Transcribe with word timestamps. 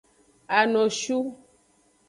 Anoshu. 0.57 1.17